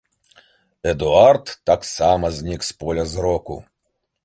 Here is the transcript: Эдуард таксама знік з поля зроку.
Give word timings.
Эдуард 0.91 1.45
таксама 1.71 2.25
знік 2.39 2.61
з 2.71 2.75
поля 2.83 3.07
зроку. 3.15 3.63